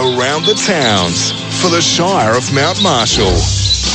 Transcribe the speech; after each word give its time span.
around 0.00 0.46
the 0.46 0.54
towns 0.54 1.30
for 1.60 1.68
the 1.68 1.80
Shire 1.80 2.34
of 2.34 2.54
Mount 2.54 2.82
Marshall. 2.82 3.36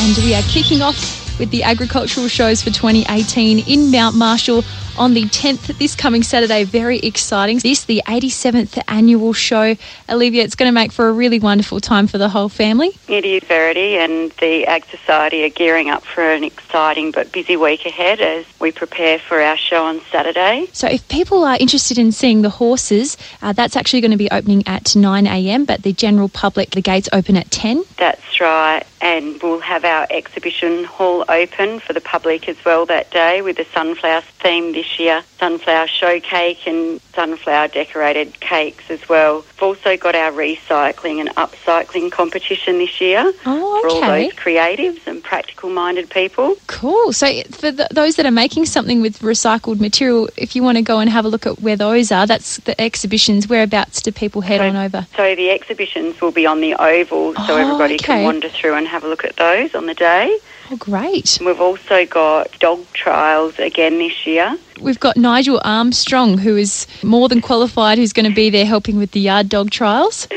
And 0.06 0.16
we 0.24 0.36
are 0.36 0.44
kicking 0.44 0.84
off 0.84 1.40
with 1.40 1.50
the 1.50 1.64
agricultural 1.64 2.28
shows 2.28 2.62
for 2.62 2.70
2018 2.70 3.68
in 3.68 3.90
Mount 3.90 4.16
Marshall 4.16 4.64
on 4.98 5.14
the 5.14 5.24
10th 5.24 5.78
this 5.78 5.96
coming 5.96 6.24
Saturday. 6.24 6.64
Very 6.64 7.00
exciting. 7.00 7.60
This, 7.60 7.86
the 7.86 8.02
87th 8.06 8.82
annual 8.88 9.34
show. 9.34 9.76
Olivia, 10.10 10.44
it's 10.44 10.56
going 10.56 10.70
to 10.70 10.74
make 10.74 10.92
for 10.92 11.10
a 11.10 11.12
really 11.12 11.40
wonderful 11.40 11.80
time 11.80 12.08
for 12.08 12.18
the 12.18 12.30
whole 12.30 12.50
family. 12.50 12.92
It 13.08 13.26
is 13.26 13.44
Verity 13.44 13.98
and 13.98 14.32
the 14.34 14.66
Ag 14.66 14.86
Society 14.86 15.44
are 15.44 15.50
gearing 15.50 15.90
up 15.90 16.04
for 16.04 16.22
an 16.22 16.44
exciting 16.44 17.12
but 17.12 17.32
busy 17.32 17.58
week 17.58 17.86
ahead 17.86 18.22
as 18.22 18.46
we 18.60 18.72
prepare 18.72 19.20
for 19.20 19.42
our 19.42 19.58
show 19.58 19.86
on 19.86 20.02
Saturday. 20.12 20.68
So, 20.74 20.88
if 20.88 21.08
people 21.10 21.44
are 21.44 21.58
interested 21.60 21.98
in 21.98 22.12
seeing 22.12 22.42
the 22.42 22.50
horses, 22.50 23.18
uh, 23.42 23.54
that's 23.54 23.76
actually 23.76 24.02
going 24.02 24.12
to 24.12 24.18
be 24.18 24.30
opening 24.32 24.64
at 24.68 24.84
9am, 24.84 25.66
but 25.66 25.84
the 25.84 25.94
general 25.94 26.30
public, 26.30 26.72
the 26.72 26.82
gates 26.82 27.10
open 27.12 27.36
at 27.36 27.52
10. 27.52 27.84
That's 27.98 28.40
right, 28.40 28.84
and 29.02 29.42
we'll 29.42 29.60
have 29.60 29.86
our 29.86 30.08
exhibition 30.10 30.84
hall 30.86 31.26
open 31.30 31.80
for 31.80 31.94
the 31.94 32.02
public 32.02 32.48
as 32.48 32.64
well 32.66 32.86
that 32.86 33.12
day 33.12 33.42
with 33.42 33.58
the 33.58 33.66
sunflower 33.74 34.22
theme 34.22 34.74
this 34.74 34.85
year 35.00 35.24
sunflower 35.40 35.88
show 35.88 36.20
cake 36.20 36.66
and 36.68 37.00
sunflower 37.14 37.68
decorated 37.70 38.40
cakes 38.40 38.84
as 38.90 39.08
well. 39.10 39.38
We've 39.38 39.64
also 39.64 39.98
got 39.98 40.16
our 40.16 40.32
recycling 40.32 41.20
and 41.20 41.30
upcycling 41.36 42.12
competition 42.12 42.78
this 42.78 43.00
year 43.02 43.32
Oh, 43.46 43.82
for 43.82 43.90
all 43.90 44.02
those 44.02 44.34
creatives 44.34 45.06
and 45.08 45.24
practical 45.24 45.70
minded 45.70 46.10
people. 46.10 46.56
Cool. 46.68 47.14
So, 47.14 47.28
for 47.52 47.72
th 47.72 47.88
those 47.92 48.16
that 48.18 48.26
are 48.26 48.32
making 48.46 48.66
something 48.66 49.02
with 49.02 49.20
recycled 49.20 49.80
material, 49.80 50.30
if 50.38 50.56
you 50.56 50.64
want 50.64 50.78
to 50.78 50.82
go 50.84 51.00
and 51.00 51.10
have 51.10 51.26
a 51.26 51.30
look 51.30 51.46
at 51.46 51.62
where 51.62 51.76
those 51.78 52.12
are, 52.12 52.26
that's 52.28 52.58
the 52.68 52.80
exhibitions. 52.80 53.48
Whereabouts 53.48 54.02
do 54.02 54.12
people 54.12 54.42
head 54.42 54.60
So- 54.60 54.68
on 54.70 54.76
over? 54.76 55.08
So 55.16 55.36
the 55.36 55.50
exhibitions 55.52 56.20
will 56.22 56.32
be 56.32 56.46
on 56.46 56.62
the 56.62 56.74
oval 56.76 57.34
so 57.36 57.54
Oh, 57.54 57.58
everybody 57.58 57.96
okay. 57.96 58.06
can 58.06 58.24
wander 58.24 58.50
through 58.50 58.76
and 58.76 58.88
have 58.88 59.04
a 59.04 59.08
look 59.08 59.24
at 59.26 59.36
those 59.38 59.74
on 59.76 59.86
the 59.86 59.94
day. 59.94 60.38
Oh, 60.72 60.78
great. 60.78 61.38
We've 61.42 61.62
also 61.62 62.06
got 62.06 62.58
dog 62.60 62.86
trials 62.94 63.60
again 63.60 64.00
this 64.00 64.26
year. 64.26 64.58
We've 64.82 65.00
got 65.00 65.16
Nigel 65.16 65.62
Armstrong, 65.64 66.38
who 66.38 66.58
is 66.58 66.88
more 67.04 67.30
than 67.30 67.42
qualified, 67.42 67.98
who's 67.98 68.14
going 68.14 68.28
to 68.28 68.36
be 68.36 68.50
there 68.50 68.66
helping 68.66 68.98
with 68.98 69.12
the 69.12 69.20
yard 69.20 69.48
dog 69.48 69.70
trials. 69.70 70.28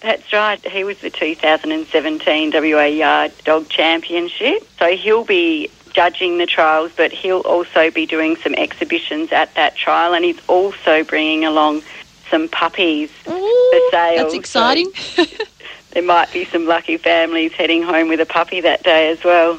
That's 0.00 0.32
right. 0.32 0.64
He 0.66 0.84
was 0.84 0.98
the 1.00 1.10
2017 1.10 2.52
WA 2.52 2.84
Yard 2.84 3.32
Dog 3.44 3.68
Championship. 3.68 4.68
So 4.78 4.96
he'll 4.96 5.24
be 5.24 5.70
judging 5.92 6.38
the 6.38 6.46
trials, 6.46 6.92
but 6.96 7.10
he'll 7.12 7.40
also 7.40 7.90
be 7.90 8.06
doing 8.06 8.36
some 8.36 8.54
exhibitions 8.54 9.32
at 9.32 9.54
that 9.54 9.76
trial, 9.76 10.14
and 10.14 10.24
he's 10.24 10.38
also 10.46 11.04
bringing 11.04 11.44
along 11.44 11.82
some 12.30 12.48
puppies 12.48 13.10
for 13.22 13.32
sale. 13.90 14.16
That's 14.16 14.32
So 14.32 14.38
exciting. 14.38 14.92
there 15.92 16.02
might 16.02 16.32
be 16.32 16.44
some 16.44 16.66
lucky 16.66 16.98
families 16.98 17.52
heading 17.52 17.82
home 17.82 18.08
with 18.08 18.20
a 18.20 18.26
puppy 18.26 18.60
that 18.60 18.82
day 18.82 19.10
as 19.10 19.24
well. 19.24 19.58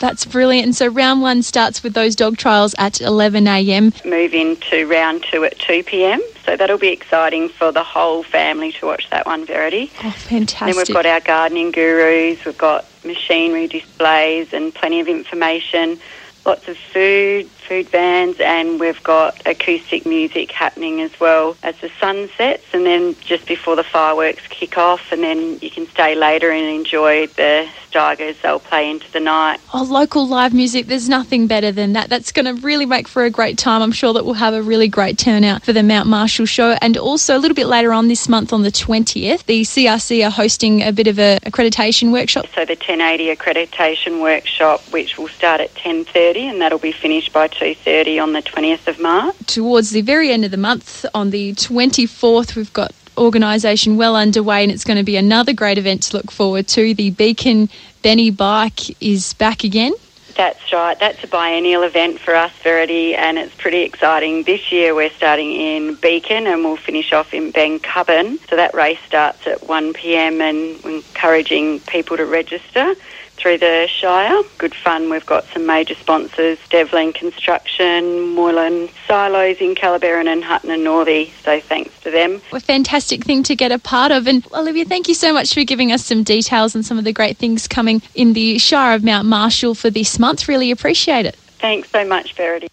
That's 0.00 0.24
brilliant. 0.24 0.64
And 0.64 0.76
so 0.76 0.88
round 0.88 1.22
one 1.22 1.42
starts 1.42 1.82
with 1.82 1.92
those 1.92 2.16
dog 2.16 2.38
trials 2.38 2.74
at 2.78 3.00
11 3.00 3.46
a.m. 3.46 3.92
Move 4.04 4.34
into 4.34 4.86
round 4.86 5.22
two 5.22 5.44
at 5.44 5.58
2 5.58 5.84
p.m. 5.84 6.20
So 6.44 6.56
that'll 6.56 6.78
be 6.78 6.88
exciting 6.88 7.50
for 7.50 7.70
the 7.70 7.84
whole 7.84 8.22
family 8.22 8.72
to 8.72 8.86
watch 8.86 9.08
that 9.10 9.26
one, 9.26 9.44
Verity. 9.44 9.92
Oh, 10.02 10.10
fantastic. 10.10 10.74
Then 10.74 10.76
we've 10.76 10.94
got 10.94 11.06
our 11.06 11.20
gardening 11.20 11.70
gurus, 11.70 12.44
we've 12.44 12.58
got 12.58 12.86
machinery 13.04 13.66
displays 13.66 14.52
and 14.52 14.74
plenty 14.74 15.00
of 15.00 15.08
information, 15.08 16.00
lots 16.44 16.68
of 16.68 16.76
food, 16.76 17.46
food 17.48 17.88
vans, 17.88 18.40
and 18.40 18.80
we've 18.80 19.02
got 19.02 19.40
acoustic 19.46 20.06
music 20.06 20.50
happening 20.50 21.00
as 21.00 21.20
well 21.20 21.56
as 21.62 21.76
the 21.80 21.90
sun 22.00 22.28
sets 22.36 22.64
and 22.72 22.86
then 22.86 23.14
just 23.20 23.46
before 23.46 23.76
the 23.76 23.84
fireworks 23.84 24.46
kick 24.48 24.76
off 24.78 25.12
and 25.12 25.22
then 25.22 25.58
you 25.60 25.70
can 25.70 25.86
stay 25.86 26.14
later 26.14 26.50
and 26.50 26.64
enjoy 26.66 27.26
the 27.28 27.68
Steigers, 27.90 28.40
they'll 28.40 28.60
play 28.60 28.88
into 28.88 29.10
the 29.12 29.20
night. 29.20 29.60
Oh, 29.74 29.82
local 29.82 30.26
live 30.26 30.54
music, 30.54 30.86
there's 30.86 31.08
nothing 31.08 31.46
better 31.46 31.72
than 31.72 31.92
that. 31.94 32.08
That's 32.08 32.32
going 32.32 32.46
to 32.46 32.60
really 32.62 32.86
make 32.86 33.08
for 33.08 33.24
a 33.24 33.30
great 33.30 33.58
time. 33.58 33.82
I'm 33.82 33.92
sure 33.92 34.12
that 34.12 34.24
we'll 34.24 34.34
have 34.34 34.54
a 34.54 34.62
really 34.62 34.88
great 34.88 35.18
turnout 35.18 35.64
for 35.64 35.72
the 35.72 35.82
Mount 35.82 36.08
Marshall 36.08 36.46
show. 36.46 36.76
And 36.80 36.96
also, 36.96 37.36
a 37.36 37.40
little 37.40 37.54
bit 37.54 37.66
later 37.66 37.92
on 37.92 38.08
this 38.08 38.28
month, 38.28 38.52
on 38.52 38.62
the 38.62 38.70
20th, 38.70 39.44
the 39.46 39.62
CRC 39.62 40.24
are 40.24 40.30
hosting 40.30 40.82
a 40.82 40.92
bit 40.92 41.08
of 41.08 41.18
a 41.18 41.40
accreditation 41.40 42.12
workshop. 42.12 42.46
So 42.54 42.64
the 42.64 42.74
1080 42.74 43.34
accreditation 43.34 44.22
workshop, 44.22 44.80
which 44.92 45.18
will 45.18 45.28
start 45.28 45.60
at 45.60 45.74
10.30 45.74 46.29
and 46.36 46.60
that'll 46.60 46.78
be 46.78 46.92
finished 46.92 47.32
by 47.32 47.48
2.30 47.48 48.22
on 48.22 48.32
the 48.32 48.42
20th 48.42 48.86
of 48.86 49.00
March. 49.00 49.36
Towards 49.46 49.90
the 49.90 50.02
very 50.02 50.30
end 50.30 50.44
of 50.44 50.50
the 50.50 50.56
month, 50.56 51.04
on 51.14 51.30
the 51.30 51.54
24th, 51.54 52.56
we've 52.56 52.72
got 52.72 52.92
organisation 53.18 53.96
well 53.96 54.16
underway, 54.16 54.62
and 54.62 54.72
it's 54.72 54.84
going 54.84 54.96
to 54.96 55.04
be 55.04 55.16
another 55.16 55.52
great 55.52 55.78
event 55.78 56.02
to 56.04 56.16
look 56.16 56.30
forward 56.30 56.66
to. 56.68 56.94
The 56.94 57.10
Beacon 57.10 57.68
Benny 58.02 58.30
Bike 58.30 59.02
is 59.02 59.34
back 59.34 59.64
again. 59.64 59.92
That's 60.36 60.72
right. 60.72 60.98
That's 60.98 61.22
a 61.22 61.26
biennial 61.26 61.82
event 61.82 62.18
for 62.18 62.34
us, 62.34 62.52
Verity, 62.62 63.14
and 63.14 63.36
it's 63.36 63.54
pretty 63.56 63.82
exciting. 63.82 64.44
This 64.44 64.72
year 64.72 64.94
we're 64.94 65.10
starting 65.10 65.52
in 65.52 65.96
Beacon 65.96 66.46
and 66.46 66.64
we'll 66.64 66.76
finish 66.76 67.12
off 67.12 67.34
in 67.34 67.52
Bencubbin. 67.52 68.38
So 68.48 68.56
that 68.56 68.72
race 68.72 69.00
starts 69.06 69.46
at 69.46 69.60
1pm 69.60 70.40
and 70.40 70.82
we're 70.82 70.96
encouraging 70.96 71.80
people 71.80 72.16
to 72.16 72.24
register 72.24 72.94
through 73.40 73.58
the 73.58 73.86
Shire. 73.88 74.42
Good 74.58 74.74
fun. 74.74 75.10
We've 75.10 75.24
got 75.24 75.44
some 75.46 75.66
major 75.66 75.94
sponsors, 75.94 76.58
Devlin 76.68 77.12
Construction, 77.12 78.34
Moylan 78.34 78.88
Silos 79.06 79.56
in 79.58 79.74
Calabarin 79.74 80.26
and 80.26 80.44
Hutton 80.44 80.70
and 80.70 80.84
Northey. 80.84 81.30
So 81.42 81.60
thanks 81.60 81.98
to 82.02 82.10
them. 82.10 82.42
A 82.52 82.60
fantastic 82.60 83.24
thing 83.24 83.42
to 83.44 83.56
get 83.56 83.72
a 83.72 83.78
part 83.78 84.12
of. 84.12 84.26
And 84.26 84.46
Olivia, 84.52 84.84
thank 84.84 85.08
you 85.08 85.14
so 85.14 85.32
much 85.32 85.54
for 85.54 85.64
giving 85.64 85.90
us 85.90 86.04
some 86.04 86.22
details 86.22 86.74
and 86.74 86.84
some 86.84 86.98
of 86.98 87.04
the 87.04 87.12
great 87.12 87.38
things 87.38 87.66
coming 87.66 88.02
in 88.14 88.34
the 88.34 88.58
Shire 88.58 88.94
of 88.94 89.02
Mount 89.02 89.26
Marshall 89.26 89.74
for 89.74 89.88
this 89.88 90.18
month. 90.18 90.46
Really 90.46 90.70
appreciate 90.70 91.24
it. 91.26 91.36
Thanks 91.60 91.90
so 91.90 92.04
much, 92.06 92.34
Verity. 92.34 92.68